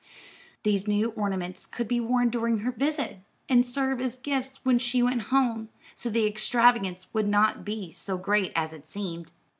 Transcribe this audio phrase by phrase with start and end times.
[0.63, 5.03] These new ornaments could be worn during her visit, and serve as gifts when she
[5.03, 9.31] went home; so the extravagance would not be so great as it seemed.